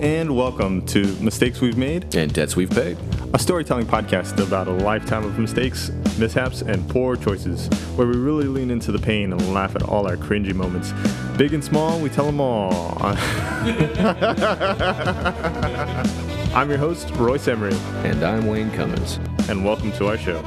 [0.00, 2.96] and welcome to Mistakes We've Made, And debts we've paid.
[3.34, 8.46] a storytelling podcast about a lifetime of mistakes, mishaps, and poor choices, where we really
[8.46, 10.92] lean into the pain and laugh at all our cringy moments.
[11.36, 12.98] Big and small, we tell them all.
[16.54, 17.74] I'm your host, Royce Emery,
[18.04, 19.18] And I'm Wayne Cummins.
[19.48, 20.42] and welcome to our show.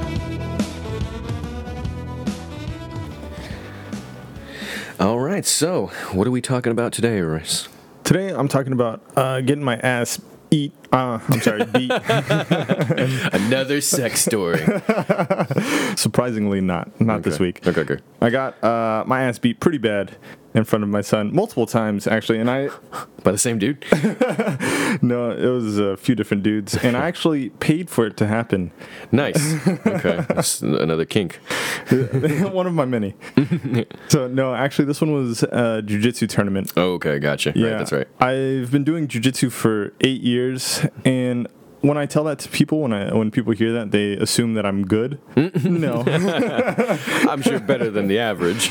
[4.98, 7.68] All right, so what are we talking about today, Royce?
[8.10, 10.72] Today, I'm talking about uh, getting my ass eat.
[10.92, 11.90] Uh, I'm sorry, beat.
[13.32, 14.60] Another sex story.
[15.96, 17.66] Surprisingly, not not this week.
[17.66, 17.98] Okay, okay.
[18.20, 20.16] I got uh, my ass beat pretty bad
[20.52, 22.70] in front of my son multiple times actually, and I
[23.22, 23.84] By the same dude?
[25.02, 28.72] no, it was a few different dudes, and I actually paid for it to happen.
[29.12, 29.56] Nice.
[29.86, 31.34] Okay, that's another kink.
[31.90, 33.14] One of my many.
[34.08, 36.72] so no, actually, this one was a jujitsu tournament.
[36.76, 37.52] Oh, okay, gotcha.
[37.54, 38.08] Yeah, Right, that's right.
[38.20, 41.48] I've been doing jujitsu for eight years, and
[41.80, 44.66] when I tell that to people, when I when people hear that, they assume that
[44.66, 45.18] I'm good.
[45.36, 46.02] no,
[47.28, 48.70] I'm sure better than the average.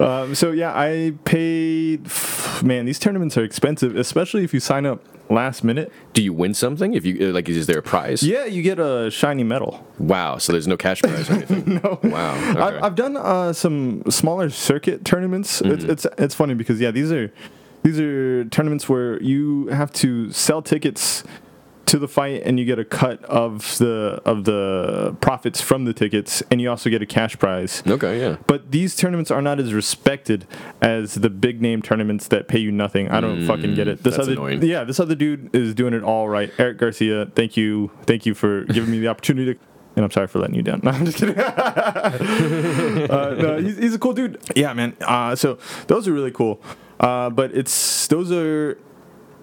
[0.00, 2.08] Um, so yeah, I paid.
[2.62, 5.92] Man, these tournaments are expensive, especially if you sign up last minute.
[6.12, 6.94] Do you win something?
[6.94, 8.22] If you uh, like, is there a prize?
[8.22, 9.86] Yeah, you get a shiny medal.
[9.98, 10.38] Wow.
[10.38, 11.74] So there's no cash prize or anything.
[11.82, 11.98] no.
[12.02, 12.50] Wow.
[12.50, 12.60] Okay.
[12.60, 15.62] I, I've done uh, some smaller circuit tournaments.
[15.62, 15.90] Mm-hmm.
[15.90, 17.32] it's it's funny because yeah, these are
[17.82, 21.24] these are tournaments where you have to sell tickets
[21.86, 25.94] to the fight and you get a cut of the of the profits from the
[25.94, 27.82] tickets and you also get a cash prize.
[27.86, 28.20] okay.
[28.20, 28.36] Yeah.
[28.46, 30.46] But these tournaments are not as respected
[30.82, 33.08] as the big name tournaments that pay you nothing.
[33.10, 34.02] I don't fucking get it.
[34.02, 34.62] This Mm, other annoying.
[34.64, 36.52] yeah, this other dude is doing it all right.
[36.58, 39.54] Eric Garcia, thank you, thank you for giving me the opportunity.
[39.54, 39.60] To,
[39.96, 40.80] and I'm sorry for letting you down.
[40.84, 41.38] No, I'm just kidding.
[41.38, 44.38] uh, no, he's, he's a cool dude.
[44.54, 44.94] Yeah, man.
[45.00, 46.60] Uh, so those are really cool.
[47.00, 48.78] Uh, but it's those are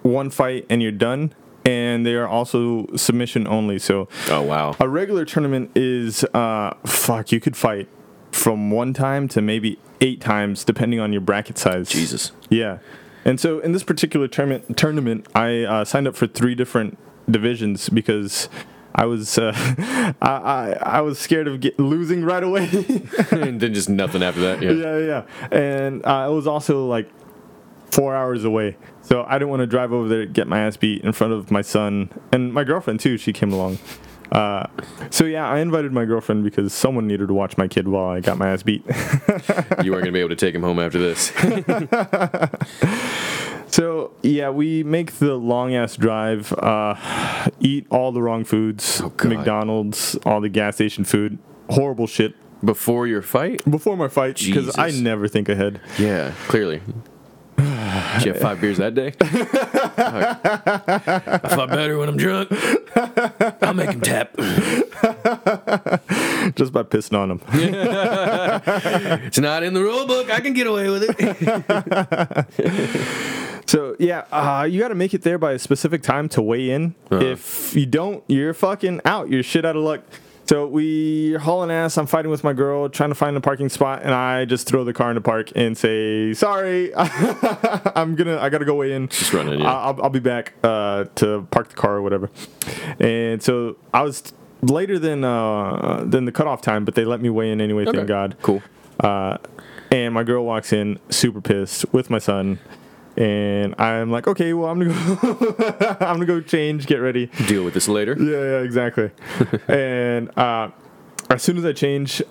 [0.02, 3.78] one fight and you're done, and they are also submission only.
[3.78, 4.76] So Oh wow.
[4.78, 7.88] a regular tournament is uh fuck, you could fight
[8.32, 11.88] from one time to maybe eight times depending on your bracket size.
[11.88, 12.32] Jesus.
[12.50, 12.78] Yeah.
[13.24, 16.96] And so in this particular tournament tournament, I uh, signed up for three different
[17.28, 18.48] divisions because
[18.94, 19.52] I was uh,
[20.22, 22.66] I, I I was scared of get, losing right away.
[23.32, 24.62] and then just nothing after that.
[24.62, 24.70] Yeah.
[24.70, 25.48] yeah, yeah.
[25.50, 27.10] And uh, it was also like
[27.90, 28.76] four hours away.
[29.02, 31.50] So I didn't want to drive over there get my ass beat in front of
[31.50, 33.16] my son and my girlfriend too.
[33.16, 33.78] She came along.
[34.32, 34.66] Uh,
[35.10, 38.20] so yeah, I invited my girlfriend because someone needed to watch my kid while I
[38.20, 38.84] got my ass beat.
[39.84, 41.32] You weren't gonna be able to take him home after this.
[43.68, 46.96] so yeah, we make the long ass drive, uh,
[47.60, 51.38] eat all the wrong foods, Oh, McDonald's, all the gas station food,
[51.70, 52.34] horrible shit.
[52.64, 53.62] Before your fight?
[53.70, 55.80] Before my fight, because I never think ahead.
[55.98, 56.80] Yeah, clearly.
[58.18, 59.12] Did you have five beers that day?
[59.98, 62.48] I fought better when I'm drunk.
[63.62, 64.36] I'll make him tap.
[66.56, 67.40] just by pissing on him.
[69.26, 70.30] It's not in the rule book.
[70.30, 72.46] I can get away with it.
[73.68, 76.70] So yeah, uh, you got to make it there by a specific time to weigh
[76.70, 76.94] in.
[77.10, 79.28] If you don't, you're fucking out.
[79.28, 80.02] You're shit out of luck.
[80.48, 81.98] So we hauling ass.
[81.98, 84.84] I'm fighting with my girl, trying to find a parking spot, and I just throw
[84.84, 89.08] the car in the park and say, "Sorry, I'm gonna, I gotta go weigh in.
[89.08, 89.74] Just run in, yeah.
[89.74, 92.30] I'll, I'll be back uh, to park the car or whatever."
[93.00, 97.28] And so I was later than uh, than the cutoff time, but they let me
[97.28, 97.82] weigh in anyway.
[97.82, 97.98] Okay.
[97.98, 98.36] Thank God.
[98.42, 98.62] Cool.
[99.00, 99.38] Uh,
[99.90, 102.58] and my girl walks in super pissed with my son.
[103.16, 105.56] And I'm like, okay, well, I'm gonna go.
[106.00, 107.26] I'm gonna go change, get ready.
[107.46, 108.14] Deal with this later.
[108.18, 109.10] Yeah, yeah, exactly.
[109.68, 110.70] and uh,
[111.30, 112.22] as soon as I change,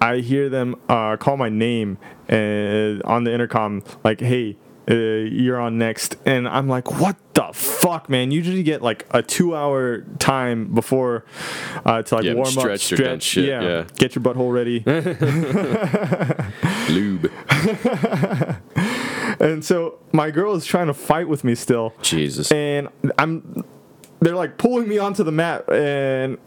[0.00, 4.56] I hear them uh, call my name and on the intercom, like, "Hey,
[4.88, 8.30] uh, you're on next." And I'm like, "What the fuck, man?
[8.30, 11.24] You usually get like a two-hour time before
[11.84, 13.86] uh, to like Yeah, warm up, stretch dense yeah.
[13.96, 14.84] get your butthole ready."
[16.92, 17.32] Lube.
[19.40, 21.94] And so my girl is trying to fight with me still.
[22.02, 22.50] Jesus.
[22.52, 22.88] and
[23.18, 23.64] I'm
[24.20, 26.38] they're like pulling me onto the mat and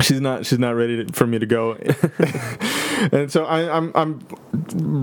[0.00, 1.72] she's not she's not ready to, for me to go
[3.12, 4.18] and so I, I'm I'm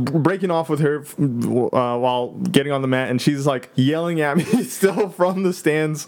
[0.05, 4.37] breaking off with her uh, while getting on the mat and she's like yelling at
[4.37, 6.07] me still from the stands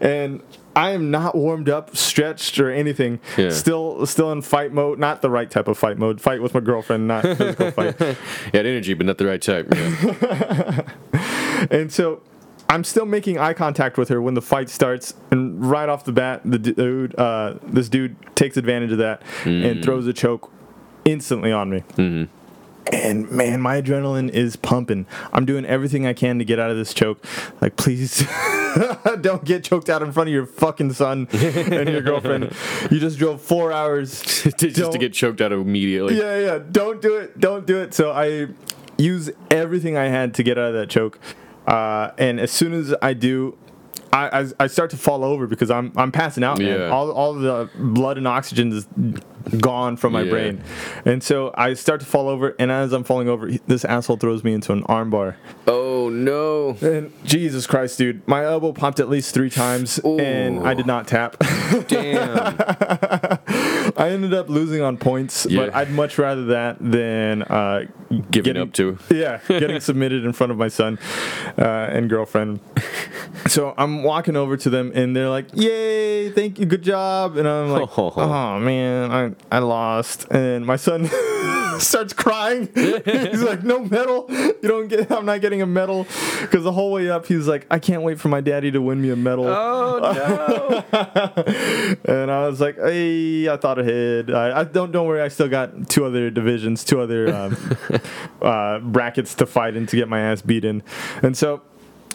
[0.00, 0.42] and
[0.76, 3.20] I am not warmed up, stretched, or anything.
[3.36, 3.50] Yeah.
[3.50, 4.98] Still, still in fight mode.
[4.98, 6.20] Not the right type of fight mode.
[6.20, 8.00] Fight with my girlfriend, not physical fight.
[8.52, 9.68] Yeah, energy, but not the right type.
[9.72, 10.82] Yeah.
[11.70, 12.20] And so
[12.68, 16.12] I'm still making eye contact with her when the fight starts, and right off the
[16.12, 20.50] bat, the dude, uh, this dude takes advantage of that and throws a choke
[21.04, 21.84] instantly on me.
[22.92, 25.06] and man, my adrenaline is pumping.
[25.32, 27.24] I'm doing everything I can to get out of this choke.
[27.60, 28.26] Like, please
[29.20, 32.52] don't get choked out in front of your fucking son and your girlfriend.
[32.90, 34.20] You just drove four hours
[34.58, 36.18] just to get choked out immediately.
[36.18, 36.58] yeah, yeah.
[36.58, 37.38] Don't do it.
[37.40, 37.94] Don't do it.
[37.94, 38.48] So I
[38.98, 41.18] use everything I had to get out of that choke.
[41.66, 43.56] Uh, and as soon as I do,
[44.14, 46.58] I, I, I start to fall over because I'm I'm passing out.
[46.58, 46.68] Man.
[46.78, 46.88] Yeah.
[46.88, 48.86] All all the blood and oxygen is
[49.60, 50.30] gone from my Yeah.
[50.30, 50.62] brain,
[51.04, 52.54] and so I start to fall over.
[52.58, 55.34] And as I'm falling over, this asshole throws me into an armbar.
[55.66, 56.76] Oh no.
[56.80, 61.08] And Jesus Christ, dude, my elbow popped at least three times, and I did not
[61.08, 61.36] tap.
[61.88, 62.56] Damn.
[64.04, 65.66] I ended up losing on points, Yeah.
[65.66, 68.98] but I'd much rather that than uh, Giving getting- up to.
[69.10, 70.98] Yeah, getting submitted in front of my son
[71.58, 72.60] uh, and girlfriend.
[73.46, 77.48] So I'm walking over to them, and they're like, "Yay, thank you, good job!" And
[77.48, 78.12] I'm like, Oh.
[78.16, 81.08] "Oh man, I I lost." And my son
[81.80, 82.68] starts crying.
[82.74, 84.26] he's like, "No medal.
[84.28, 85.10] You don't get.
[85.10, 86.06] I'm not getting a medal."
[86.42, 89.00] Because the whole way up, he's like, "I can't wait for my daddy to win
[89.02, 90.84] me a medal." Oh no.
[92.04, 93.93] and I was like, "Hey, I thought ahead.
[94.30, 95.22] I, I don't don't worry.
[95.22, 97.56] I still got two other divisions, two other um,
[98.42, 100.82] uh, brackets to fight in to get my ass beaten."
[101.22, 101.62] And so,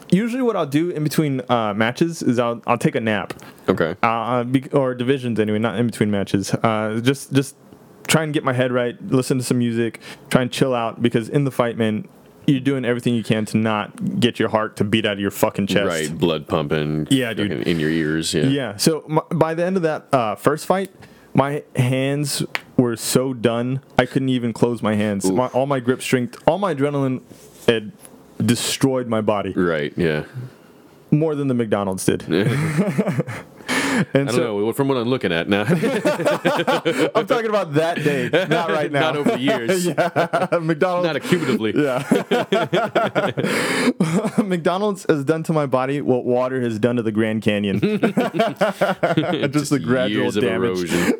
[0.10, 3.34] usually, what I'll do in between uh, matches is I'll I'll take a nap,
[3.68, 3.96] okay.
[4.04, 6.54] uh, or divisions anyway, not in between matches.
[6.54, 7.56] Uh, just just
[8.08, 11.30] try and get my head right, listen to some music, try and chill out because
[11.30, 12.08] in the fight, man.
[12.48, 15.30] You're doing everything you can to not get your heart to beat out of your
[15.30, 15.86] fucking chest.
[15.86, 17.08] Right, blood pumping.
[17.12, 17.52] Yeah, dude.
[17.52, 18.34] In your ears.
[18.34, 18.46] Yeah.
[18.46, 18.78] Yeah.
[18.78, 20.90] So my, by the end of that uh, first fight,
[21.34, 22.44] my hands
[22.78, 25.30] were so done I couldn't even close my hands.
[25.30, 27.22] My, all my grip strength, all my adrenaline
[27.68, 27.92] had
[28.44, 29.94] destroyed my body Right.
[29.98, 30.24] Yeah.
[31.12, 32.24] More than the McDonald's did.
[33.70, 34.74] I and don't so know.
[34.74, 35.64] From what I'm looking at now,
[37.16, 39.02] I'm talking about that day, not right now.
[39.12, 39.88] not over the years,
[40.62, 41.06] McDonald's.
[41.06, 41.74] not accumulatively.
[44.38, 44.44] yeah.
[44.44, 47.80] McDonald's has done to my body what water has done to the Grand Canyon.
[47.82, 50.92] Just the gradual damage.
[50.94, 51.14] erosion.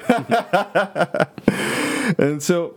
[2.18, 2.76] and so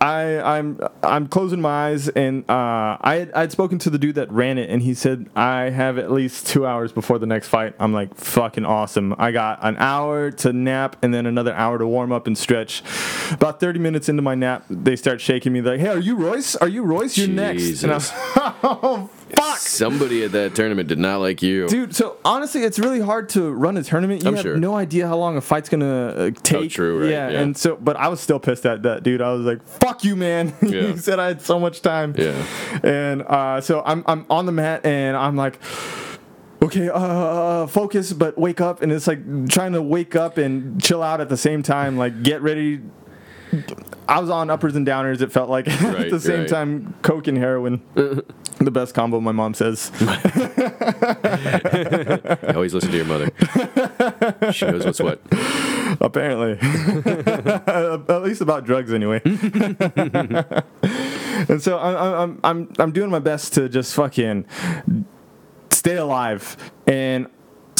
[0.00, 4.14] I, I'm I'm closing my eyes, and uh, I had, I'd spoken to the dude
[4.14, 7.48] that ran it, and he said I have at least two hours before the next
[7.48, 7.74] fight.
[7.78, 9.14] I'm like fucking awesome.
[9.18, 12.82] I got an hour to nap, and then another hour to warm up and stretch.
[13.30, 15.60] About 30 minutes into my nap, they start shaking me.
[15.60, 16.56] Like, "Hey, are you Royce?
[16.56, 17.18] Are you Royce?
[17.18, 18.22] You're next." And I was, Jesus.
[18.62, 19.58] oh fuck.
[19.58, 21.68] Somebody at that tournament did not like you.
[21.68, 24.22] Dude, so honestly, it's really hard to run a tournament.
[24.22, 24.56] You I'm have sure.
[24.56, 26.70] no idea how long a fight's gonna uh, take.
[26.70, 27.40] true, right, Yeah, yeah.
[27.40, 29.20] and so, but I was still pissed at that dude.
[29.22, 30.82] I was like, "Fuck you, man!" Yeah.
[30.82, 32.14] you said I had so much time.
[32.16, 32.46] Yeah.
[32.82, 35.58] And uh, so I'm I'm on the mat, and I'm like.
[36.62, 41.02] Okay, uh, focus, but wake up, and it's like trying to wake up and chill
[41.02, 41.96] out at the same time.
[41.96, 42.82] Like, get ready.
[44.06, 45.22] I was on uppers and downers.
[45.22, 46.48] It felt like at the same right.
[46.48, 47.80] time, coke and heroin,
[48.60, 49.20] the best combo.
[49.20, 49.90] My mom says.
[52.42, 53.30] I always listen to your mother.
[54.52, 55.20] she knows what's what.
[56.00, 56.58] Apparently,
[57.66, 59.20] at least about drugs, anyway.
[59.24, 59.34] and
[61.60, 64.44] so I'm, I'm, I'm, I'm doing my best to just fucking
[65.70, 67.26] stay alive, and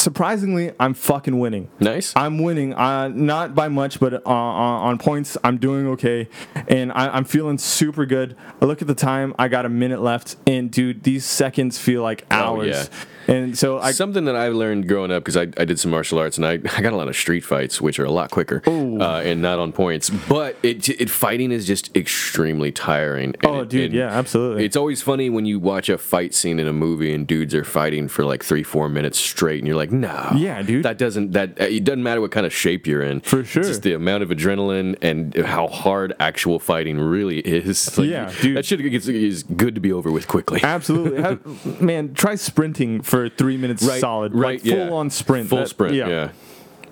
[0.01, 1.69] surprisingly, I'm fucking winning.
[1.79, 2.13] Nice.
[2.15, 6.27] I'm winning, uh, not by much, but uh, on, on points, I'm doing okay,
[6.67, 8.35] and I, I'm feeling super good.
[8.61, 12.01] I look at the time; I got a minute left, and dude, these seconds feel
[12.01, 12.89] like hours.
[12.89, 13.05] Oh, yeah.
[13.31, 16.19] And so I, Something that I learned growing up because I, I did some martial
[16.19, 18.61] arts and I, I got a lot of street fights which are a lot quicker
[18.67, 20.09] uh, and not on points.
[20.09, 23.35] But it, it fighting is just extremely tiring.
[23.43, 24.65] And oh, it- dude, yeah, absolutely.
[24.65, 27.63] It's always funny when you watch a fight scene in a movie and dudes are
[27.63, 30.83] fighting for like three, four minutes straight, and you're like, no, Yeah, dude.
[30.83, 33.21] that doesn't that uh, it doesn't matter what kind of shape you're in.
[33.21, 33.63] For It's sure.
[33.63, 37.89] just the amount of adrenaline and how hard actual fighting really is.
[37.97, 38.57] Like, Yeah, dude.
[38.57, 40.59] that shit is, is good to be over with quickly.
[40.63, 41.37] Absolutely,
[41.85, 42.13] man.
[42.13, 44.59] Try sprinting for three minutes solid, right?
[44.59, 44.87] like yeah.
[44.87, 45.95] full on sprint, full That- sprint.
[45.95, 46.29] Yeah.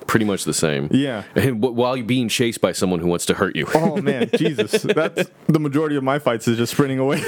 [0.07, 0.87] pretty much the same.
[0.91, 1.23] Yeah.
[1.35, 3.67] and w- while you're being chased by someone who wants to hurt you.
[3.75, 4.81] Oh man, Jesus!
[4.81, 7.21] That's the majority of my fights is just sprinting away.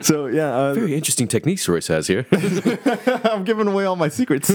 [0.00, 2.26] so yeah, uh, Very interesting techniques Royce has here.
[3.24, 4.48] I'm giving away all my secrets.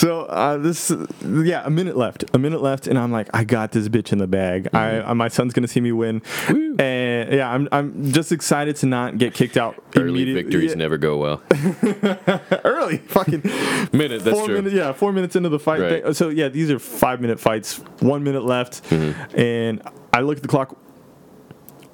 [0.00, 0.90] So uh, this,
[1.24, 4.18] yeah, a minute left, a minute left, and I'm like, I got this bitch in
[4.18, 4.68] the bag.
[4.72, 6.76] I, uh, my son's gonna see me win, Woo.
[6.78, 9.82] and yeah, I'm, I'm just excited to not get kicked out.
[9.96, 11.42] Early victories Yeah, never go well.
[12.64, 13.42] early, fucking
[13.92, 14.54] Minute, that's four true.
[14.56, 14.74] minutes.
[14.74, 15.80] Yeah, four minutes into the fight.
[15.80, 16.04] Right.
[16.04, 17.78] They- so yeah, these are five minute fights.
[18.00, 19.38] One minute left, Mm-hmm.
[19.38, 20.76] and I look at the clock.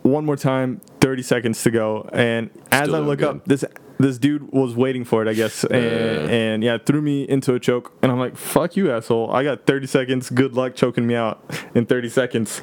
[0.02, 3.28] One more time, thirty seconds to go, and as Still I look good.
[3.28, 3.64] up, this
[3.98, 7.60] this dude was waiting for it, I guess, and, and yeah, threw me into a
[7.60, 7.92] choke.
[8.02, 9.30] And I'm like, "Fuck you, asshole!
[9.32, 10.30] I got 30 seconds.
[10.30, 11.42] Good luck choking me out
[11.74, 12.60] in 30 seconds."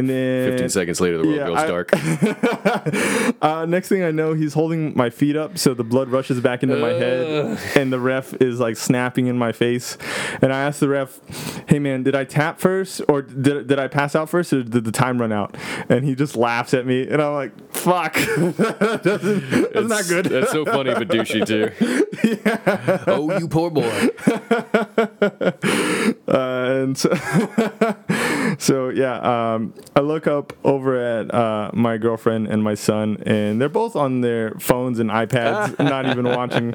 [0.00, 3.42] And then 15 seconds later, the world yeah, goes I- dark.
[3.42, 6.62] uh, next thing I know, he's holding my feet up, so the blood rushes back
[6.62, 9.98] into my head, and the ref is like snapping in my face.
[10.40, 11.20] And I asked the ref,
[11.68, 14.84] "Hey man, did I tap first, or did, did I pass out first, or did
[14.84, 15.56] the time run out?"
[15.90, 20.50] And he just laughs at me, and I'm like, "Fuck, that's, that's not good." That's
[20.50, 21.70] so funny, but douchey too.
[23.06, 24.08] Oh, you poor boy.
[26.28, 27.10] Uh, and so,
[28.58, 33.60] so yeah, um, I look up over at uh, my girlfriend and my son, and
[33.60, 36.72] they're both on their phones and iPads, not even watching.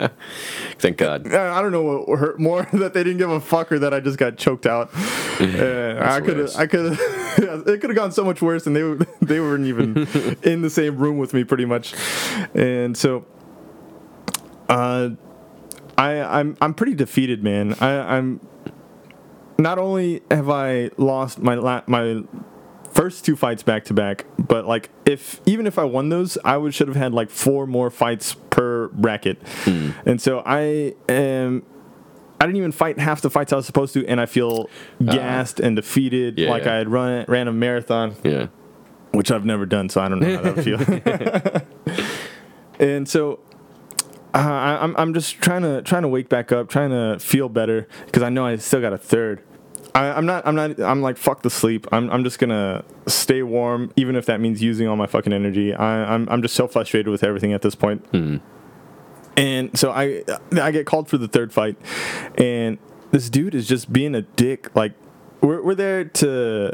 [0.80, 1.34] Thank God.
[1.34, 3.94] I I don't know what hurt more that they didn't give a fuck or that
[3.94, 4.92] I just got choked out.
[5.36, 6.56] Uh, I could.
[6.56, 10.08] I could it could have gone so much worse, and they they weren't even
[10.44, 11.94] in the same room with me, pretty much.
[12.54, 13.26] And so,
[14.70, 15.10] uh,
[15.98, 17.76] I, I'm, I'm pretty defeated, man.
[17.82, 18.40] I, I'm.
[19.58, 22.24] Not only have I lost my la- my
[22.96, 26.58] first two fights back to back, but like if even if I won those, I
[26.58, 29.38] would should have had like four more fights per bracket,
[29.68, 31.64] and so I am.
[32.40, 34.70] I didn't even fight half the fights I was supposed to, and I feel
[35.04, 36.74] gassed and defeated, yeah, like yeah.
[36.74, 38.48] I had run ran a marathon, Yeah.
[39.12, 40.80] which I've never done, so I don't know how that would feel.
[42.80, 43.40] and so
[44.34, 47.48] uh, I, I'm I'm just trying to trying to wake back up, trying to feel
[47.48, 49.42] better because I know I still got a third.
[49.96, 51.88] I, I'm not I'm not I'm like fuck the sleep.
[51.92, 55.74] I'm I'm just gonna stay warm, even if that means using all my fucking energy.
[55.74, 58.06] I, I'm I'm just so frustrated with everything at this point.
[59.38, 60.24] And so I
[60.62, 61.78] I get called for the third fight,
[62.38, 62.78] and
[63.12, 64.74] this dude is just being a dick.
[64.76, 64.94] Like
[65.42, 66.74] we're we're there to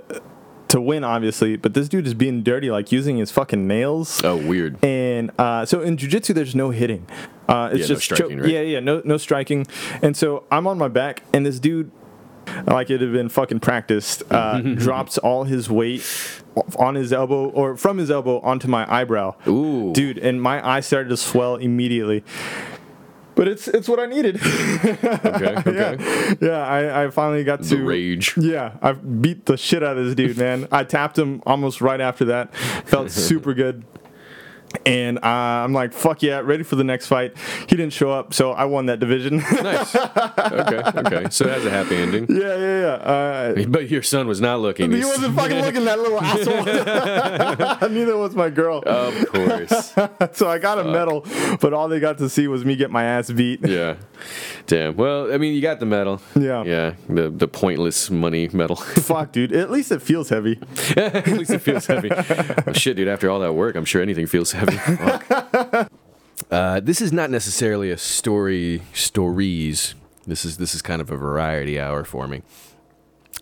[0.67, 4.23] to win, obviously, but this dude is being dirty, like using his fucking nails.
[4.23, 4.83] Oh, weird.
[4.85, 7.07] And uh, so in jujitsu, there's no hitting.
[7.49, 8.51] Uh, it's Yeah, no just striking, cho- right?
[8.51, 9.67] Yeah, yeah, no, no striking.
[10.01, 11.91] And so I'm on my back, and this dude,
[12.67, 16.03] like it had been fucking practiced, uh, drops all his weight
[16.77, 19.35] on his elbow or from his elbow onto my eyebrow.
[19.47, 19.93] Ooh.
[19.93, 22.23] dude, and my eye started to swell immediately.
[23.33, 24.39] But it's it's what I needed.
[25.23, 25.55] Okay.
[25.65, 26.35] Okay.
[26.41, 28.35] yeah, I, I finally got The to rage.
[28.37, 30.67] yeah, I beat the shit out of this dude, man.
[30.71, 32.53] I tapped him almost right after that.
[32.85, 33.85] Felt super good.
[34.85, 37.35] And uh, I'm like, fuck yeah, ready for the next fight.
[37.67, 39.37] He didn't show up, so I won that division.
[39.37, 39.95] Nice.
[39.95, 40.81] Okay.
[40.99, 41.25] Okay.
[41.29, 42.25] So that's a happy ending.
[42.29, 42.87] yeah, yeah, yeah.
[43.61, 44.89] Uh, But your son was not looking.
[44.91, 46.65] he He's- wasn't fucking looking that little asshole.
[47.89, 48.83] Neither was my girl.
[48.85, 49.93] Of course.
[50.37, 51.25] so I got a medal,
[51.59, 53.65] but all they got to see was me get my ass beat.
[53.67, 53.95] Yeah.
[54.67, 54.95] Damn.
[54.95, 56.21] Well, I mean, you got the medal.
[56.35, 56.63] Yeah.
[56.63, 56.93] Yeah.
[57.09, 58.75] The the pointless money medal.
[58.75, 59.51] Fuck, dude.
[59.53, 60.59] At least it feels heavy.
[60.95, 62.09] At least it feels heavy.
[62.73, 63.07] Shit, dude.
[63.07, 64.70] After all that work, I'm sure anything feels heavy.
[64.77, 65.91] Fuck.
[66.49, 69.95] Uh, this is not necessarily a story stories.
[70.27, 72.41] This is this is kind of a variety hour for me.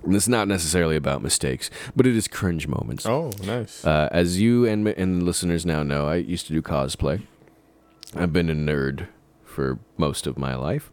[0.04, 3.06] And This is not necessarily about mistakes, but it is cringe moments.
[3.08, 3.84] Oh, nice.
[3.84, 7.22] Uh, as you and and listeners now know, I used to do cosplay.
[8.16, 9.08] I've been a nerd
[9.44, 10.92] for most of my life,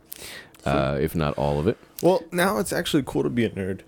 [0.64, 1.76] uh, if not all of it.
[2.02, 3.80] Well, now it's actually cool to be a nerd.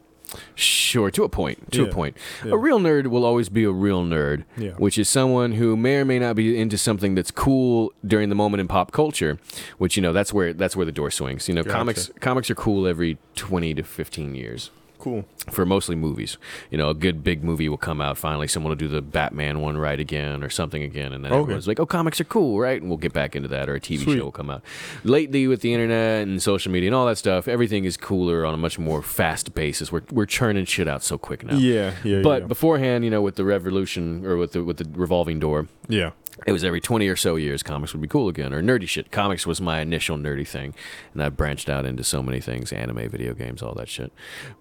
[0.55, 1.73] Sure, to a point.
[1.73, 2.17] To Yeah, a point.
[2.45, 2.53] yeah.
[2.53, 4.71] A real nerd will always be a real nerd, Yeah.
[4.73, 8.35] which is someone who may or may not be into something that's cool during the
[8.35, 9.39] moment in pop culture.
[9.79, 11.49] Which you know, that's where that's where the door swings.
[11.49, 11.77] You know, Gotcha.
[11.77, 14.71] comics comics are cool every twenty to fifteen years.
[14.99, 15.25] Cool.
[15.51, 16.37] for mostly movies.
[16.71, 18.49] You know, a good big movie will come out finally.
[18.49, 21.41] Someone will do the Batman one right again or something again, and then Okay.
[21.41, 23.69] everyone's like, "Oh, comics are cool, right?" And we'll get back into that.
[23.71, 24.19] Or a TV Sweet.
[24.19, 24.63] show will come out.
[25.05, 28.53] Lately, with the internet and social media and all that stuff, everything is cooler on
[28.53, 29.91] a much more fast basis.
[29.91, 31.57] We're we're churning shit out so quick now.
[31.57, 32.47] Yeah, yeah, But yeah.
[32.49, 36.11] beforehand, you know, with the revolution or with the with the revolving door, yeah.
[36.47, 39.11] It was every 20 or so years comics would be cool again or nerdy shit.
[39.11, 40.75] Comics was my initial nerdy thing
[41.13, 44.13] and i branched out into so many things anime video games all that shit.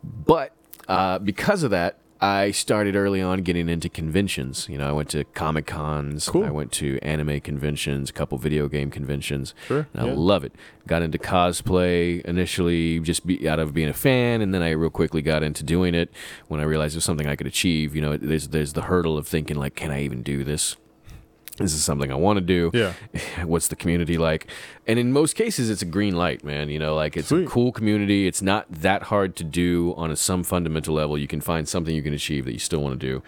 [0.03, 0.53] But
[0.87, 4.67] uh, because of that i started early on getting into conventions.
[4.67, 6.45] You know i went to comic cons Cool.
[6.45, 10.53] i went to anime conventions a couple video game conventions Sure, and i love it.
[10.87, 14.89] Got into cosplay initially just be, out of being a fan and then i real
[14.89, 16.11] quickly got into doing it
[16.47, 17.95] when i realized it was something i could achieve.
[17.95, 20.75] You know there's, there's the hurdle of thinking like can i even do this
[21.57, 22.71] this is something I want to do.
[22.73, 22.93] Yeah.
[23.43, 24.47] What's the community like?
[24.85, 26.69] And in most cases, it's a green light, man.
[26.69, 27.45] You know, like it's Sweet.
[27.45, 28.27] a cool community.
[28.27, 31.17] It's not that hard to do on a, some fundamental level.
[31.17, 33.23] You can find something you can achieve that you still want to do.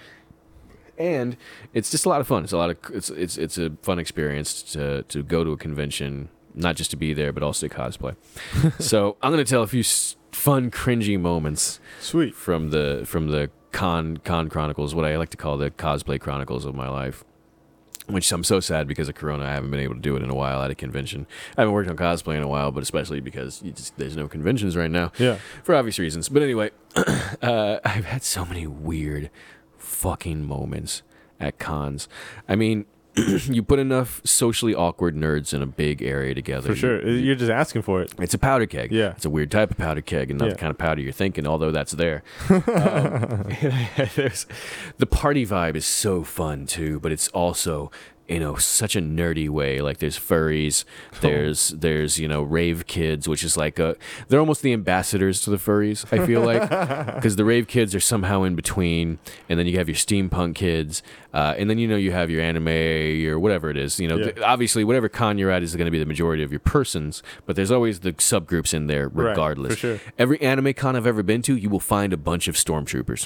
[0.98, 1.38] And
[1.74, 2.44] it's just a lot of fun.
[2.44, 5.58] It's a lot of it's it's it's a fun experience to to go to a
[5.58, 8.16] convention, not just to be there, but also to cosplay.
[8.80, 9.84] so I'm gonna tell a few
[10.32, 12.36] fun, cringy moments Sweet.
[12.36, 16.66] from the from the con con chronicles, what I like to call the cosplay chronicles
[16.66, 17.24] of my life.
[18.10, 19.46] Which I'm so sad because of Corona.
[19.46, 21.28] I haven't been able to do it in a while at a convention.
[21.58, 24.28] I haven't worked on cosplay in a while, but especially because you just, there's no
[24.28, 25.12] conventions right now.
[25.18, 25.38] Yeah.
[25.64, 26.30] For obvious reasons.
[26.30, 29.30] But anyway, uh, I've had so many weird
[29.78, 31.04] fucking moments
[31.40, 32.08] at cons.
[32.48, 32.86] I mean,
[33.16, 36.70] you put enough socially awkward nerds in a big area together.
[36.70, 37.06] For sure.
[37.08, 38.14] you- You're just asking for it.
[38.20, 38.92] it's a powder keg.
[38.92, 39.12] Yeah.
[39.12, 40.54] It's a weird type of powder keg and not Yeah.
[40.54, 42.24] the kind of powder you're thinking, although that's there.
[42.50, 42.60] um,
[44.98, 47.92] the party vibe is so fun too, but it's also
[48.28, 50.84] you know such a nerdy way like there's furries
[51.22, 53.96] there's there's you know rave kids which is like a
[54.28, 56.62] they're almost the ambassadors to the furries i feel like
[57.16, 59.18] because the rave kids are somehow in between
[59.50, 61.02] and then you have your steampunk kids
[61.34, 62.68] uh, and then you know you have your anime
[63.28, 64.32] or whatever it is you know Yeah.
[64.32, 67.22] th- obviously whatever con you're at is going to be the majority of your persons
[67.46, 70.00] but there's always the subgroups in there Right, regardless for sure.
[70.18, 73.22] every anime con i've ever been to you will find a bunch of stormtroopers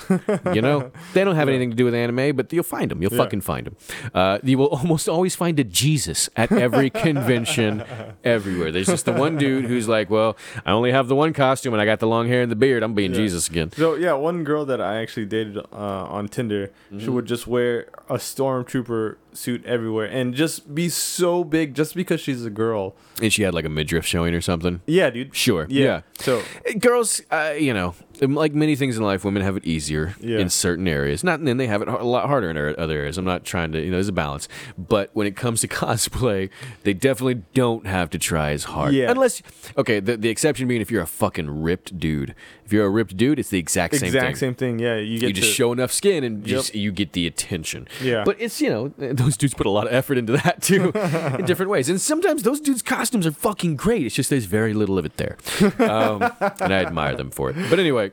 [0.55, 3.11] you know they don't have anything to do with anime but you'll find them you'll
[3.13, 3.17] Yeah.
[3.23, 3.75] fucking find them
[4.13, 7.83] uh, you will almost always find a jesus at every convention
[8.23, 11.73] everywhere there's just the one dude who's like well i only have the one costume
[11.73, 13.17] and i got the long hair and the beard i'm being Yeah.
[13.17, 17.13] jesus again So yeah, one girl that I actually dated uh, on Tinder, she Mm-hmm.
[17.13, 22.45] would just wear a stormtrooper suit everywhere and just be so big just because she's
[22.45, 22.95] a girl.
[23.21, 25.35] and she had like a midriff showing or something Yeah, dude.
[25.35, 25.83] sure Yeah.
[25.85, 26.01] yeah.
[26.19, 29.65] So eh, girls uh, you know um, like many things in life women have it
[29.65, 30.39] easier Yeah.
[30.39, 33.17] in certain areas not and then they have it a lot harder in other areas
[33.17, 34.47] i'm not trying to you know there's a balance
[34.77, 36.49] but when it comes to cosplay
[36.83, 39.11] they definitely don't have to try as hard Yeah.
[39.11, 39.41] unless
[39.77, 42.33] okay the, the exception being if you're a fucking ripped dude
[42.65, 44.79] if you're a ripped dude it's the exact same exact thing same thing.
[44.79, 46.47] Yeah, you get you just to, show enough skin and Yep.
[46.47, 47.87] just you get the attention.
[48.01, 48.23] Yeah.
[48.25, 50.91] But it's you know eh, those dudes put a lot of effort into that too,
[51.37, 51.89] in different ways.
[51.89, 54.05] And sometimes those dudes' costumes are fucking great.
[54.05, 55.37] It's just there's very little of it there,
[55.79, 56.21] um,
[56.59, 57.55] and I admire them for it.
[57.69, 58.11] But anyway.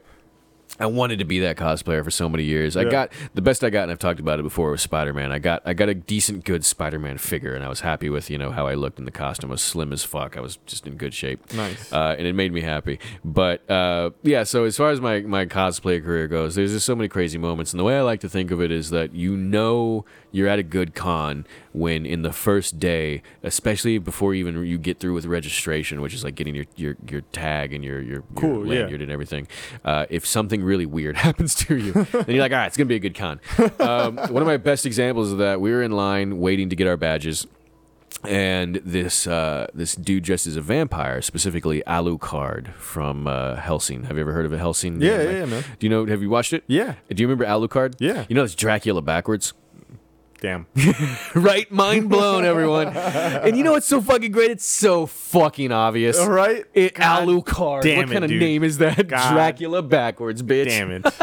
[0.79, 2.75] I wanted to be that cosplayer for so many years.
[2.75, 5.31] I got the best I got, and I've talked about it before, was Spider Man.
[5.31, 8.31] I got I got a decent, good Spider Man figure, and I was happy with
[8.31, 9.50] you know how I looked in the costume.
[9.50, 10.38] I was slim as fuck.
[10.38, 11.93] I was just in good shape Nice.
[11.93, 12.99] uh, and it made me happy.
[13.23, 16.97] But uh, yeah, so as far as my my cosplay career goes, there's just so
[16.97, 19.37] many crazy moments, and the way I like to think of it is that you
[19.37, 24.79] know you're at a good con when in the first day, especially before even you
[24.79, 28.23] get through with registration, which is like getting your your, your tag and your your,
[28.35, 28.83] Cool, your yeah.
[28.83, 29.49] lanyard and everything.
[29.85, 32.87] Uh, if something really weird happens to you, then you're like, all right, it's gonna
[32.87, 33.40] be a good con.
[33.79, 36.87] Um, one of my best examples of that, we were in line waiting to get
[36.87, 37.47] our badges
[38.25, 44.05] and this uh, this dude dressed as a vampire, specifically Alucard from uh, Hellsing.
[44.05, 45.01] Have you ever heard of a Hellsing?
[45.01, 45.64] yeah, yeah, yeah, man.
[45.79, 46.05] Do you know?
[46.07, 46.64] Have you watched it?
[46.66, 46.97] Yeah.
[47.09, 47.95] Do you remember Alucard?
[47.99, 48.27] Yeah.
[48.29, 49.55] You know it's Dracula backwards,
[50.40, 50.66] Damn.
[51.35, 51.70] right?
[51.70, 52.88] Mind blown, everyone.
[52.88, 54.50] and you know what's so fucking great?
[54.50, 56.18] It's so fucking obvious.
[56.18, 56.64] All right.
[56.72, 57.83] It, God Alucard.
[57.83, 58.40] damn what it, kind of dude.
[58.40, 59.07] name is that?
[59.07, 60.66] God Dracula backwards, bitch.
[60.66, 61.07] Damn it.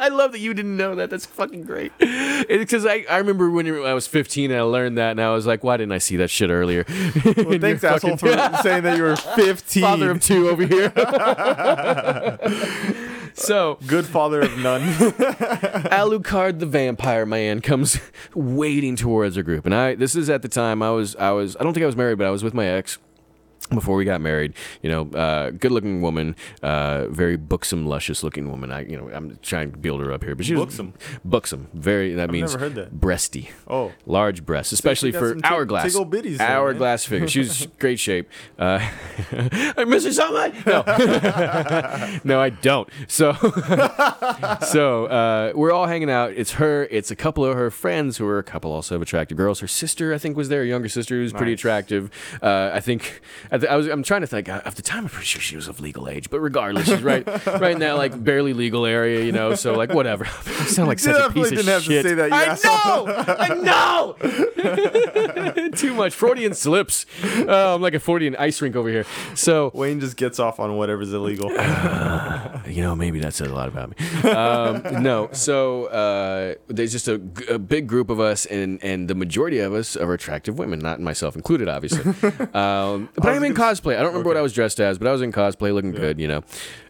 [0.00, 1.10] I love that you didn't know that.
[1.10, 1.92] That's fucking great.
[1.98, 5.46] Because I, I remember when I was 15 and I learned that, and I was
[5.46, 6.84] like, why didn't I see that shit earlier?
[6.88, 8.28] Well, thanks, asshole, for
[8.62, 9.82] saying that you were 15.
[9.82, 10.92] father of two over here.
[13.40, 14.82] So Good father of none.
[15.90, 17.98] Alucard the vampire man comes
[18.34, 21.56] wading towards a group, and I this is at the time I was I was
[21.58, 22.98] I don't think I was married, but I was with my ex.
[23.70, 28.72] Before we got married, you know, uh, good-looking woman, uh, very buxom, luscious-looking woman.
[28.72, 30.92] I, you know, I'm trying to build her up here, but she Buxom?
[30.92, 31.68] was buxom.
[31.72, 32.14] Very.
[32.14, 32.94] That means never heard that.
[33.00, 33.50] breasty.
[33.68, 33.92] Oh.
[34.06, 35.94] large breasts, especially got for tig- hourglass.
[35.96, 37.28] bitties hourglass figure.
[37.28, 38.28] She was great shape.
[38.58, 38.80] Uh,
[39.76, 40.66] I miss her so much.
[40.66, 40.82] No,
[42.24, 42.88] no, I don't.
[43.08, 43.32] So,
[44.66, 46.32] so uh, we're all hanging out.
[46.32, 46.84] It's her.
[46.90, 49.60] It's a couple of her friends who are a couple also of attractive girls.
[49.60, 50.62] Her sister, I think, was there.
[50.62, 52.10] A younger sister who's pretty attractive.
[52.42, 53.20] Uh, I think.
[53.50, 53.86] I, th- I was.
[53.86, 54.48] I'm trying to think.
[54.48, 56.30] uh, At the time, I'm pretty sure she was of legal age.
[56.30, 59.24] But regardless, she's right, right in that like barely legal area.
[59.24, 59.54] You know.
[59.54, 60.26] So like whatever.
[60.46, 62.04] I sound like such a piece of didn't have to shit.
[62.04, 63.06] say that, you I asshole.
[63.06, 63.24] know.
[63.26, 63.54] I
[65.64, 65.68] know.
[65.70, 67.06] Too much Freudian slips.
[67.24, 69.04] Oh, I'm like a Freudian ice rink over here.
[69.34, 71.50] So Wayne just gets off on whatever's illegal.
[71.50, 74.30] you know, maybe that says a lot about me.
[74.30, 79.58] Um, no, so uh, there's just a big group of us, and and the majority
[79.58, 82.00] of us are attractive women, not myself included, obviously.
[82.54, 83.94] Um, but I'm in cosplay.
[83.94, 86.18] I don't remember what I was dressed as, but I was in cosplay, looking good,
[86.20, 86.42] you know.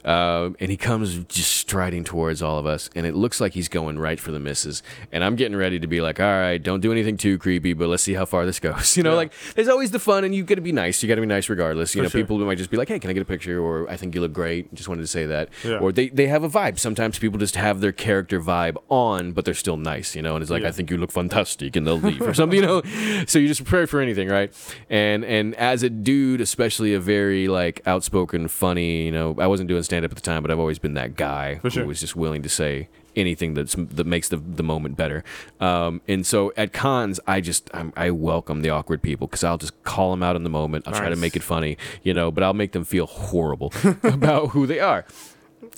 [0.03, 3.69] Um, and he comes just striding towards all of us, and it looks like he's
[3.69, 4.83] going right for the misses.
[5.13, 7.89] And I'm getting ready to be like, all right, don't do anything too creepy, but
[7.89, 8.97] let's see how far this goes.
[8.97, 9.17] You know, Yeah.
[9.17, 11.03] like there's always the fun, and you got to be nice.
[11.03, 11.95] You got to be nice regardless.
[11.95, 12.21] You For know, sure.
[12.23, 13.61] people might just be like, hey, can I get a picture?
[13.61, 14.73] Or I think you look great.
[14.75, 15.51] Just wanted to say that.
[15.65, 15.79] Yeah.
[15.79, 16.79] Or they, they have a vibe.
[16.79, 20.41] Sometimes people just have their character vibe on, but they're still nice, you know, and
[20.43, 20.69] it's like, Yeah.
[20.69, 22.81] I think you look fantastic, and they'll leave or something, you know.
[23.27, 24.51] So you just prepare for anything, right?
[24.89, 29.69] And and as a dude, especially a very like outspoken, funny, you know, I wasn't
[29.69, 31.83] doing stand up at the time, but I've always been that guy For sure.
[31.83, 35.25] who was just willing to say anything that's that makes the the moment better.
[35.61, 39.59] Um, and so at cons, I just I'm, I welcome the awkward people because I'll
[39.59, 40.87] just call them out in the moment.
[40.87, 41.19] I'll try to Nice.
[41.21, 43.73] make it funny, you know, but I'll make them feel horrible
[44.05, 45.05] about who they are.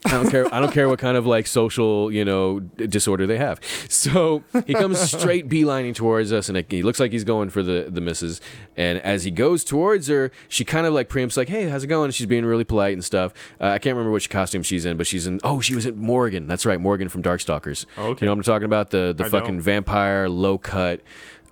[0.05, 0.53] I don't care.
[0.53, 3.61] I don't care what kind of like social, you know, disorder they have.
[3.89, 7.63] So he comes straight beelining towards us, and it, he looks like he's going for
[7.63, 8.41] the the missus.
[8.77, 11.87] And as he goes towards her, she kind of like preempts, like, "Hey, how's it
[11.87, 13.33] going?" She's being really polite and stuff.
[13.61, 15.41] Uh, I can't remember which costume she's in, but she's in.
[15.45, 16.47] Oh, she was in Morrigan.
[16.47, 17.87] That's right, Morrigan from Darkstalkers.
[17.97, 18.25] Okay.
[18.25, 18.91] You know what I'm talking about?
[18.91, 19.63] The the I fucking don't.
[19.63, 21.01] vampire low cut.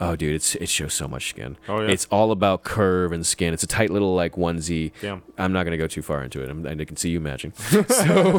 [0.00, 1.58] Oh, dude, it's it shows so much skin.
[1.68, 1.90] Oh, yeah.
[1.90, 3.52] It's all about curve and skin.
[3.52, 4.92] It's a tight little like onesie.
[5.02, 5.22] Damn.
[5.36, 6.48] I'm not gonna go too far into it.
[6.48, 7.52] I'm, I can see you matching.
[7.90, 8.38] So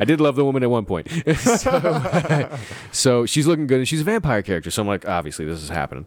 [0.00, 1.08] I did love the woman at one point.
[1.36, 2.48] so,
[2.92, 4.70] so she's looking good, and she's a vampire character.
[4.70, 6.06] So I'm like, obviously this is happening.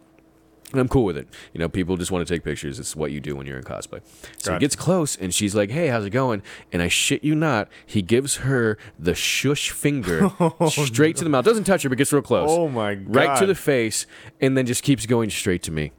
[0.71, 1.29] And I'm cool with it.
[1.53, 2.77] You know, people just want to take pictures.
[2.77, 4.01] It's what you do when you're in cosplay.
[4.37, 6.41] So he gets close, and she's like, "Hey, how's it going?"
[6.73, 11.29] And I shit you not, he gives her the shush finger oh, straight to the
[11.29, 11.45] mouth.
[11.45, 13.15] Doesn't touch her, but gets real close Oh my god.
[13.15, 14.05] right to the face,
[14.41, 15.93] and then just keeps going straight to me.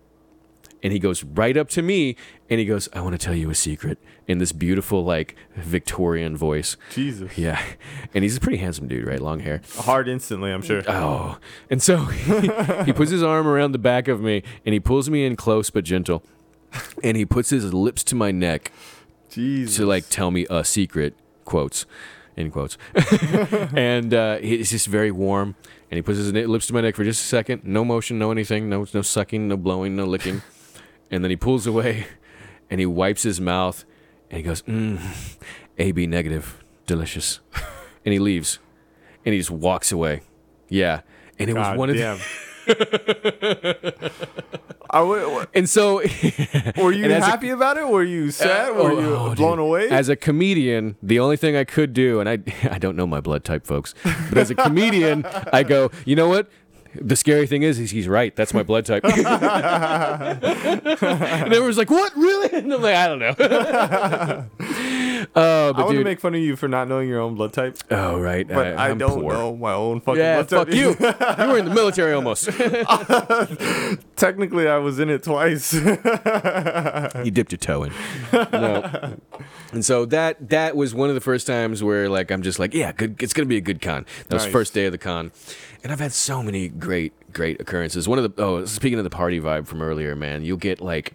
[0.83, 2.15] And he goes right up to me,
[2.49, 6.37] and he goes, "I want to tell you a secret." In this beautiful, like Victorian
[6.37, 6.77] voice.
[6.93, 7.37] Jesus.
[7.39, 7.61] Yeah,
[8.15, 9.21] and he's a pretty handsome dude, right?
[9.21, 9.63] Long hair.
[9.79, 10.83] Hard instantly, I'm sure.
[10.87, 11.39] Oh,
[11.71, 12.51] and so he,
[12.85, 15.71] he puts his arm around the back of me, and he pulls me in close
[15.71, 16.23] but gentle,
[17.03, 18.71] and he puts his lips to my neck
[19.31, 19.77] Jesus.
[19.77, 21.15] to like tell me a secret
[21.45, 21.87] quotes
[22.37, 22.79] in quotes
[23.75, 25.57] and uh, he's just very warm
[25.91, 28.31] and he puts his lips to my neck for just a second no motion no
[28.31, 30.41] anything no no sucking no blowing no licking
[31.11, 32.07] and then he pulls away
[32.71, 33.85] and he wipes his mouth
[34.31, 35.01] and he goes mm,
[35.79, 37.41] ab negative delicious
[38.05, 38.59] and he leaves
[39.25, 40.23] and he just walks away
[40.69, 41.01] yeah
[41.39, 42.19] and it was God one of the, damn.
[45.55, 45.97] And so
[46.77, 47.89] were you And as a- happy about it?
[47.89, 48.71] Were you sad?
[48.71, 49.67] Uh, Were oh, you oh, blown dude.
[49.67, 49.91] away?
[49.91, 52.39] As a comedian, the only thing I could do, and I
[52.71, 53.95] I don't know my blood type, folks,
[54.29, 56.49] but as a comedian, I go, you know what?
[57.01, 58.35] The scary thing is, is he's right.
[58.35, 59.05] That's my blood type.
[59.05, 59.15] and
[61.53, 62.15] everyone's like, "What?
[62.17, 63.35] Really?" And I'm like, "I don't know."
[65.35, 67.77] Oh, I want to make fun of you for not knowing your own blood type,
[67.91, 68.47] oh, right.
[68.47, 69.33] but I, I'm don't poor.
[69.33, 70.69] know my own fucking blood type.
[70.73, 71.13] Yeah, blood fuck you.
[71.13, 71.39] type.
[71.41, 72.45] You were in the military almost.
[74.17, 75.73] Technically, I was in it twice.
[75.75, 77.93] you dipped your toe in.
[78.33, 79.17] No.
[79.73, 82.73] And so that that was one of the first times where like I'm just like,
[82.73, 84.07] yeah, good, it's gonna be a good con.
[84.29, 84.53] That was Nice.
[84.53, 85.31] first day of the con,
[85.83, 88.09] and I've had so many great great occurrences.
[88.09, 91.13] One of the oh, speaking of the party vibe from earlier, man, you'll get like.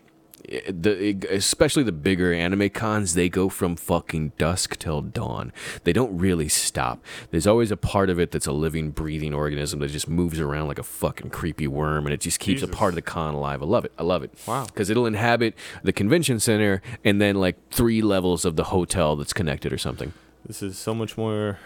[0.70, 5.54] The especially the bigger anime cons, they go from fucking dusk till dawn.
[5.84, 7.04] They don't really stop.
[7.32, 10.68] There's always a part of it that's a living, breathing organism that just moves around
[10.68, 13.62] like a fucking creepy worm, and it just keeps a part of the con alive.
[13.62, 13.94] I love it.
[13.98, 14.34] I love it.
[14.46, 14.66] Wow.
[14.66, 19.34] Because it'll inhabit the convention center and then like three levels of the hotel that's
[19.34, 20.14] connected or something.
[20.46, 21.58] this is so much more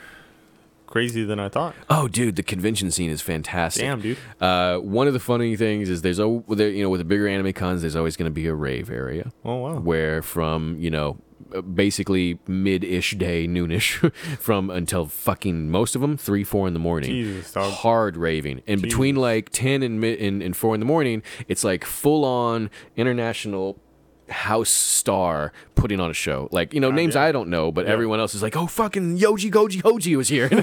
[0.87, 1.75] crazy than I thought.
[1.89, 3.83] Oh, dude, the convention scene is fantastic.
[3.83, 4.17] Damn, dude.
[4.41, 7.27] Uh, one of the funny things is there's oh, there, you know, with the bigger
[7.27, 9.79] anime cons, there's always going to be a rave area Oh wow.
[9.79, 11.17] where from you know
[11.53, 16.79] uh, basically mid-ish day noonish from until fucking most of them three four in the
[16.79, 17.71] morning Jesus, dog.
[17.71, 21.63] hard raving and between like 10 and, mid, and, and 4 in the morning it's
[21.63, 23.79] like full on international
[24.29, 26.49] house star putting on a show.
[26.51, 27.23] Like you know names damn.
[27.23, 30.49] i don't know but everyone else is like oh fucking yoji goji hoji was here.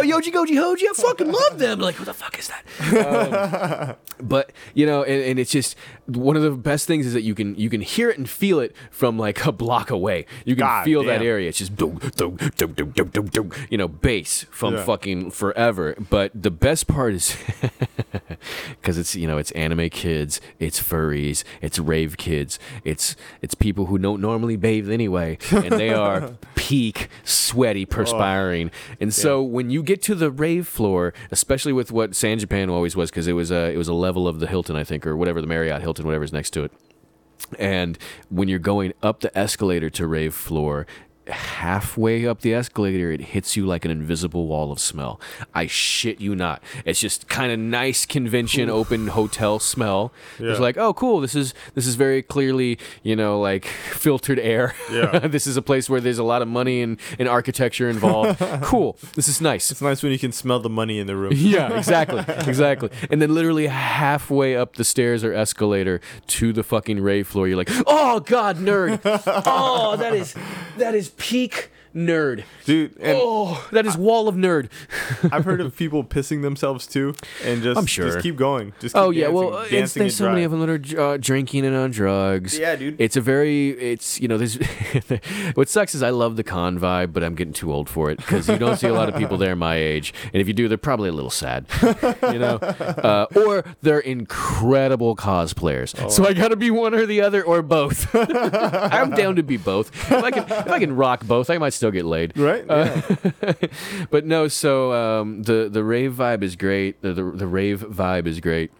[0.00, 1.78] Oh yoji goji hoji i fucking love them.
[1.80, 3.96] Like who the fuck is that?
[4.20, 5.76] Um, but you know and, and it's just
[6.16, 8.60] one of the best things is that you can you can hear it and feel
[8.60, 10.26] it from like a block away.
[10.44, 11.48] You can God feel that area.
[11.48, 14.84] It's just dum, dum, dum, dum, dum, dum, dum, you know bass from Yeah.
[14.84, 15.94] fucking forever.
[16.10, 17.36] But the best part is
[18.80, 23.86] because it's you know it's anime kids it's furries it's rave kids it's it's people
[23.86, 28.70] who don't normally bathe anyway and they are peak sweaty oh, perspiring.
[29.00, 32.96] And so when you get to the rave floor especially with what san japan always
[32.96, 35.16] was because it was a it was a level of the hilton i think or
[35.16, 36.72] whatever the marriott hilton whatever's next to it.
[37.58, 40.86] And when you're going up the escalator to rave floor,
[41.30, 45.20] halfway up the escalator, it hits you like an invisible wall of smell.
[45.54, 46.62] I shit you not.
[46.84, 50.12] It's just kind of nice convention open hotel smell.
[50.38, 51.20] It's like, oh, cool.
[51.20, 54.74] This is this is very clearly, you know, like filtered air.
[54.90, 55.18] Yeah.
[55.28, 58.38] this is a place where there's a lot of money and, and architecture involved.
[58.62, 58.96] cool.
[59.14, 59.70] This is nice.
[59.70, 61.32] It's nice when you can smell the money in the room.
[61.34, 62.90] Yeah, exactly, exactly.
[63.10, 67.56] And then literally halfway up the stairs or escalator to the fucking rave floor, you're
[67.56, 69.00] like, "Oh God, nerd!
[69.26, 70.34] Oh, that is
[70.78, 72.44] that is peak nerd.
[72.64, 72.96] dude.
[73.02, 74.68] Oh, that is wall of nerd.
[75.32, 78.06] I've heard of people pissing themselves too, and just I'm sure.
[78.06, 78.72] just keep going.
[78.80, 81.16] Just keep Oh yeah, dancing, well, it's, there's so many of them that are uh,
[81.16, 82.58] drinking and on drugs.
[82.58, 83.00] Yeah, dude.
[83.00, 84.56] It's a very, it's you know, there's.
[85.54, 88.18] what sucks is I love the con vibe, but I'm getting too old for it
[88.18, 90.68] because you don't see a lot of people there my age, and if you do,
[90.68, 91.66] they're probably a little sad,
[92.22, 95.94] you know, uh, or they're incredible cosplayers.
[96.02, 96.08] Oh.
[96.08, 98.08] So I got to be one or the other or both.
[98.14, 99.94] I'm down to be both.
[100.10, 102.36] If I can, if I can rock both, I might still get laid.
[102.36, 102.68] right.
[102.68, 103.00] Uh,
[104.10, 107.00] but no, so um, the the rave vibe is great.
[107.00, 108.70] The the, the rave vibe is great.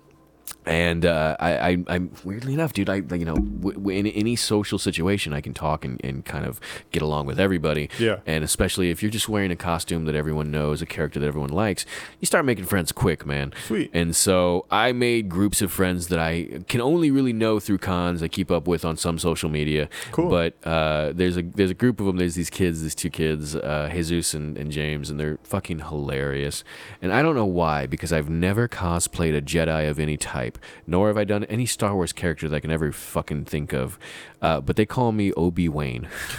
[0.70, 2.88] And uh, I, I, I'm weirdly enough, dude.
[2.88, 6.46] I, you know, w- w- in any social situation, I can talk and, and kind
[6.46, 6.60] of
[6.92, 7.90] get along with everybody.
[7.98, 8.20] Yeah.
[8.24, 11.50] And especially if you're just wearing a costume that everyone knows, a character that everyone
[11.50, 11.84] likes,
[12.20, 13.52] you start making friends quick, man.
[13.66, 13.90] Sweet.
[13.92, 18.22] And so I made groups of friends that I can only really know through cons.
[18.22, 19.88] I keep up with on some social media.
[20.12, 20.30] Cool.
[20.30, 22.16] But uh, there's a there's a group of them.
[22.16, 26.62] There's these kids, these two kids, uh, Jesus and, and James, and they're fucking hilarious.
[27.02, 31.08] And I don't know why, because I've never cosplayed a Jedi of any type, nor
[31.08, 33.98] have I done any Star Wars character that I can ever fucking think of.
[34.42, 36.08] Uh, but they call me Obi Wan,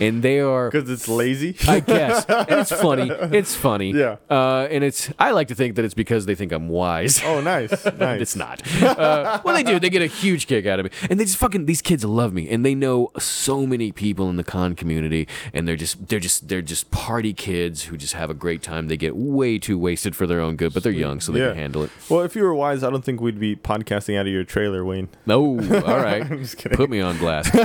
[0.00, 1.56] and they are Because it's lazy.
[1.68, 2.24] I guess.
[2.26, 3.10] And it's funny.
[3.10, 3.90] It's funny.
[4.00, 4.16] Yeah.
[4.30, 7.20] Uh, and it's I like to think that it's because they think I'm wise.
[7.24, 8.20] oh, nice, nice.
[8.20, 8.62] It's not.
[8.82, 9.78] Uh, well, they do.
[9.78, 12.32] They get a huge kick out of me, and they just fucking these kids love
[12.32, 16.20] me, and they know so many people in the con community, and they're just they're
[16.20, 18.88] just they're just party kids who just have a great time.
[18.88, 21.48] They get way too wasted for their own good, but they're young, so they Yeah.
[21.48, 21.90] can handle it.
[22.08, 24.84] Well, if you were wise, I don't think we'd be podcasting out of your trailer,
[24.84, 25.08] Wayne.
[25.26, 26.22] No, all right.
[26.30, 26.76] I'm just kidding.
[26.76, 27.52] Put me on blast.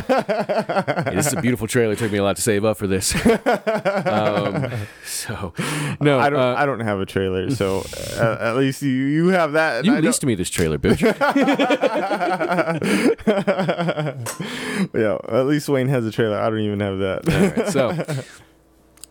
[1.06, 1.94] Hey, this is a beautiful trailer.
[1.94, 3.14] It took me a lot to save up for this.
[4.06, 4.72] Um,
[5.06, 5.54] so,
[6.00, 6.40] no, I don't.
[6.40, 7.84] uh, I don't have a trailer, so
[8.18, 9.78] uh, at least you you have that.
[9.78, 11.02] and you I don't- leased me this trailer, bitch.
[14.94, 16.38] yeah, at least Wayne has a trailer.
[16.40, 17.30] I don't even have that.
[17.34, 18.24] All right, so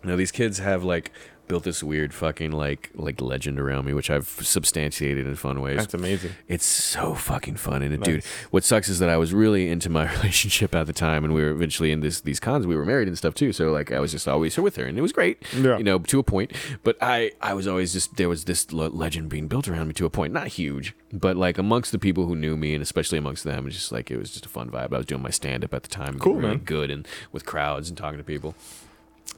[0.03, 1.11] now these kids have like
[1.49, 5.79] built this weird fucking like like legend around me, which I've substantiated in fun ways.
[5.79, 6.33] That's amazing.
[6.49, 8.25] It's so fucking fun, and it, dude.
[8.51, 11.43] What sucks is that I was really into my relationship at the time, and we
[11.43, 12.67] were eventually in this these cons.
[12.67, 14.97] We were married and stuff too, so like I was just always with her, and
[14.99, 15.79] it was great, Yeah.
[15.79, 16.53] you know, to a point.
[16.83, 20.07] But I I was always just there was this legend being built around me to
[20.07, 23.45] a point, not huge, but like amongst the people who knew me, and especially amongst
[23.45, 24.93] them, just like it was just a fun vibe.
[24.95, 26.59] I was doing my stand up at the time, Cool, really man.
[26.65, 28.55] good, and with crowds and talking to people.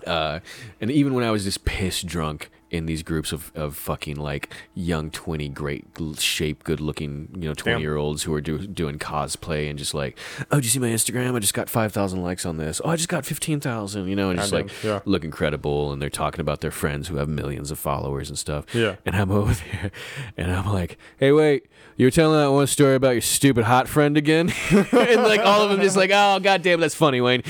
[0.06, 0.40] Uh,
[0.80, 4.52] and even when I was just piss drunk in these groups of, of fucking like
[4.74, 5.84] young 20 great
[6.18, 7.80] shape good looking you know 20 Damn.
[7.80, 10.18] year olds who are do, doing cosplay and just like
[10.50, 12.96] oh did you see my instagram i just got 5000 likes on this oh i
[12.96, 15.00] just got 15000 you know and just like yeah.
[15.04, 18.64] looking credible and they're talking about their friends who have millions of followers and stuff
[18.74, 18.96] Yeah.
[19.06, 19.90] and i'm over there
[20.36, 23.86] and i'm like hey wait you were telling that one story about your stupid hot
[23.88, 27.42] friend again and like all of them just like oh god damn that's funny wayne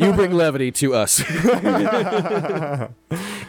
[0.00, 1.22] you bring levity to us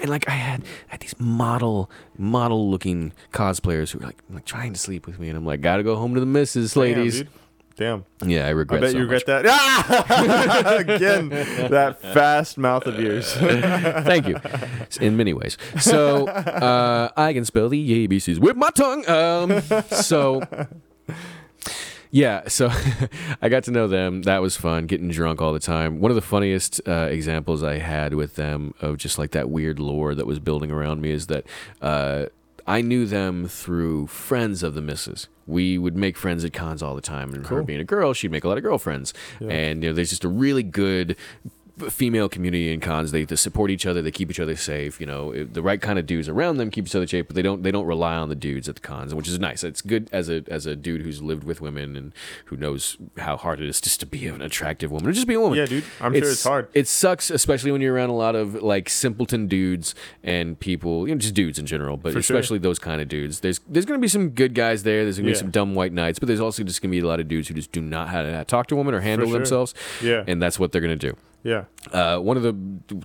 [0.04, 4.74] and like I had had these model model looking cosplayers who were like, like trying
[4.74, 7.22] to sleep with me, and I'm like, gotta go home to the missus, ladies.
[7.76, 8.06] Damn.
[8.20, 8.30] Damn.
[8.30, 8.78] yeah, I regret.
[8.78, 9.24] I bet so you much.
[9.26, 9.46] regret that.
[9.48, 10.76] Ah!
[10.78, 13.34] Again, that fast mouth of yours.
[13.34, 14.40] Thank you.
[15.02, 15.58] In many ways.
[15.80, 19.10] So uh, I can spell the ABCs with my tongue.
[19.10, 20.44] Um, so.
[22.14, 22.70] Yeah, so
[23.42, 24.22] I got to know them.
[24.22, 26.00] That was fun, getting drunk all the time.
[26.00, 29.80] One of the funniest uh, examples I had with them of just like that weird
[29.80, 31.44] lore that was building around me is that
[31.82, 32.28] uh,
[32.68, 35.28] I knew them through friends of the missus.
[35.48, 38.30] We would make friends at cons all the time, and her being a girl, she'd
[38.32, 39.12] make a lot of girlfriends.
[39.50, 41.18] And you know, there's just a really good
[41.90, 45.08] female community in cons they, they support each other they keep each other safe you
[45.08, 47.64] know the right kind of dudes around them keep each other safe but they don't
[47.64, 50.30] they don't rely on the dudes at the cons which is nice it's good as
[50.30, 52.14] a as a dude who's lived with women and
[52.46, 55.34] who knows how hard it is just to be an attractive woman or just be
[55.34, 55.84] a woman Yeah, dude.
[56.00, 56.68] I'm sure it's hard.
[56.76, 61.16] it sucks especially when you're around a lot of like simpleton dudes and people you
[61.16, 62.38] know just dudes in general but For sure.
[62.38, 65.32] especially those kind of dudes there's there's gonna be some good guys there there's gonna
[65.32, 67.48] be some dumb white knights but there's also just gonna be a lot of dudes
[67.48, 69.34] who just do not how to talk to women or handle sure.
[69.40, 70.24] themselves Yeah.
[70.28, 71.66] and that's what they're gonna do Yeah.
[71.92, 72.56] uh, one of the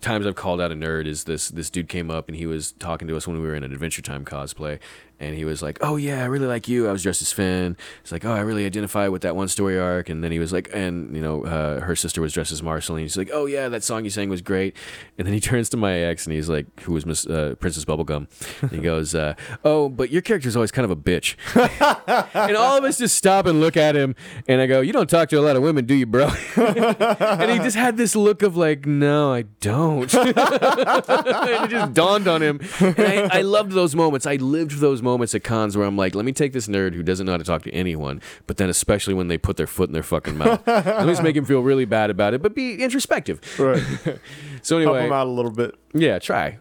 [0.00, 2.72] times I've called out a nerd is this this dude came up and he was
[2.72, 4.78] talking to us when we were in an Adventure Time cosplay,
[5.20, 7.76] and he was like, "Oh yeah, I really like you." I was dressed as Finn.
[8.02, 10.52] He's like, "Oh, I really identify with that one story arc." And then he was
[10.52, 13.02] like, and you know, uh, her sister was dressed as Marceline.
[13.02, 14.76] He's like, "Oh yeah, that song you sang was great."
[15.16, 17.84] And then he turns to my ex and he's like, who was Miss uh, Princess
[17.84, 18.28] Bubblegum,
[18.62, 21.34] and he goes, uh, "Oh, but your character's always kind of a bitch."
[22.34, 24.14] and all of us just stop and look at him,
[24.46, 27.50] and I go, "You don't talk to a lot of women, do you, bro?" and
[27.50, 30.12] he just had this look of like, no, I don't.
[30.14, 32.60] and it just dawned on him.
[32.80, 33.00] And
[33.32, 34.26] I, I loved those moments.
[34.26, 37.02] I lived those moments at cons where I'm like, let me take this nerd who
[37.02, 39.88] doesn't know how to talk to anyone, but then especially when they put their foot
[39.88, 40.66] in their fucking mouth.
[40.66, 43.40] let me just make him feel really bad about it, but be introspective.
[43.58, 43.82] Right.
[44.60, 45.74] So anyway, Help him out a little bit.
[45.94, 46.58] yeah, try.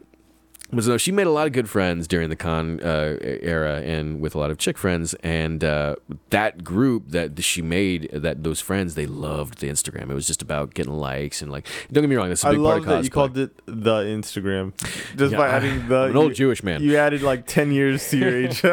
[0.71, 4.19] But so she made a lot of good friends during the con uh, era, and
[4.19, 5.13] with a lot of chick friends.
[5.23, 5.95] And uh,
[6.29, 10.09] that group that she made, that those friends, they loved the Instagram.
[10.09, 11.67] It was just about getting likes and like.
[11.91, 13.51] Don't get me wrong, that's a I big part love of that you called it
[13.65, 14.73] the Instagram,
[15.15, 15.95] just Yeah, by I- adding the.
[15.95, 16.81] I'm an old you- Jewish man.
[16.81, 18.61] You added like ten years to your age.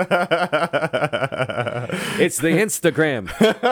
[2.19, 3.31] It's the Instagram.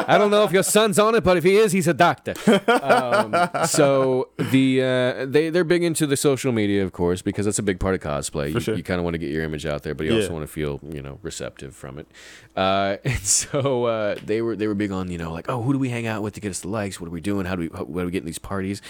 [0.09, 2.35] I don't know if your son's on it, but if he is, he's a doctor.
[2.69, 3.35] Um,
[3.67, 7.63] so the uh, they they're big into the social media, of course, because that's a
[7.63, 8.12] big part of cosplay.
[8.21, 8.75] You sure.
[8.77, 10.21] you kind of want to get your image out there, but you Yeah.
[10.23, 12.07] also want to feel you know receptive from it.
[12.57, 15.73] Uh, and so uh, they were they were big on you know like oh who
[15.73, 17.01] do we hang out with to get us the likes?
[17.01, 17.47] What are we doing?
[17.47, 18.83] How do we how, what do we get in these parties?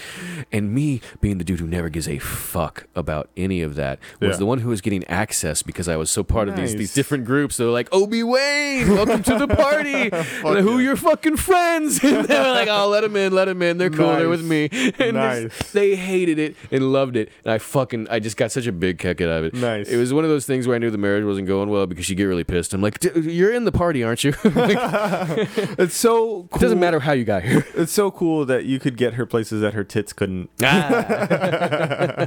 [0.51, 4.31] And me being the dude who never gives a fuck about any of that was
[4.31, 4.37] Yeah.
[4.37, 7.25] the one who was getting access because I was so part of these these different
[7.25, 7.57] groups.
[7.57, 10.09] They were like Obi Wayne, welcome to the party.
[10.53, 12.03] And who are your fucking friends?
[12.13, 13.77] And they were like, oh, let them in, let them in.
[13.77, 14.15] They're cool.
[14.15, 14.69] They're with me.
[14.99, 15.71] And Nice.
[15.71, 17.29] they hated it and loved it.
[17.43, 19.53] And I fucking, I just got such a big kick out of it.
[19.53, 19.89] Nice.
[19.89, 22.05] It was one of those things where I knew the marriage wasn't going well because
[22.05, 22.73] she'd get really pissed.
[22.73, 24.33] I'm like, "Dude, you're in the party, aren't you?
[24.53, 24.77] Like,
[25.79, 26.59] it's so cool.
[26.59, 27.65] doesn't matter how you got here.
[27.75, 30.49] It's so cool that you could get her places that her tits couldn't.
[30.61, 31.05] Ah.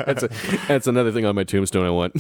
[0.07, 0.29] that's, a,
[0.68, 2.12] that's another thing on my tombstone I want.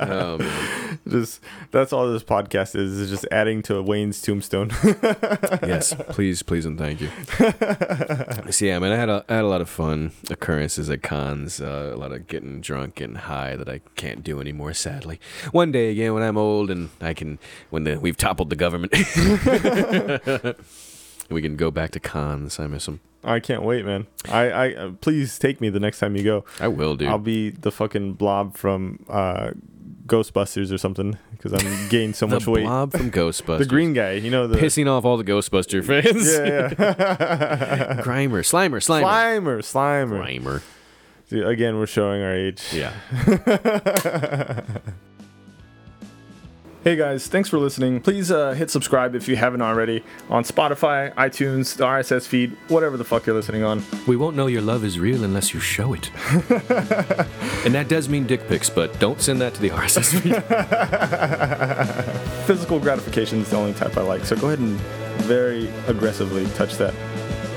[0.00, 0.87] oh, man.
[1.08, 1.40] Just
[1.70, 4.70] that's all this podcast is is just adding to Wayne's tombstone.
[5.62, 7.08] yes, please, please, and thank you.
[8.50, 11.60] so yeah, man, I had a, I had a lot of fun occurrences at cons.
[11.60, 14.74] Uh, a lot of getting drunk, getting high that I can't do anymore.
[14.74, 15.20] Sadly,
[15.52, 17.38] one day again when I'm old and I can,
[17.70, 18.92] when the we've toppled the government,
[21.30, 22.60] we can go back to cons.
[22.60, 23.00] I miss them.
[23.24, 24.06] I can't wait, man.
[24.28, 26.44] I, I uh, please take me the next time you go.
[26.60, 27.08] I will, dude.
[27.08, 29.50] I'll be the fucking blob from uh,
[30.08, 32.64] Ghostbusters or something because I'm gaining so much weight.
[32.64, 33.58] blob from Ghostbusters.
[33.58, 36.26] The green guy, you know the Pissing off all the Ghostbuster fans.
[36.32, 36.44] Yeah,
[36.78, 38.00] yeah.
[38.02, 39.60] Grimer, Slimer, Slimer.
[39.62, 40.60] Slimer, Slimer.
[41.30, 41.46] Grimer.
[41.50, 42.62] Again, we're showing our age.
[42.72, 42.94] Yeah.
[46.84, 48.00] Hey guys, thanks for listening.
[48.00, 52.96] Please uh, hit subscribe if you haven't already on Spotify, iTunes, the RSS feed, whatever
[52.96, 53.82] the fuck you're listening on.
[54.06, 56.08] We won't know your love is real unless you show it.
[57.66, 60.36] and that does mean dick pics, but don't send that to the RSS feed.
[62.46, 64.78] Physical gratification is the only type I like, so go ahead and
[65.22, 66.94] very aggressively touch that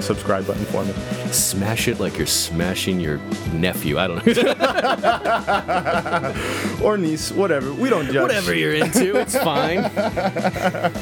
[0.02, 0.94] subscribe button for me.
[1.32, 3.18] Smash it like you're smashing your
[3.54, 3.98] nephew.
[3.98, 4.34] I don't know.
[6.84, 7.72] Or niece, whatever.
[7.74, 8.22] We don't judge.
[8.22, 9.90] Whatever you're into, it's fine.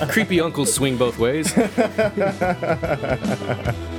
[0.10, 1.54] Creepy uncles swing both ways.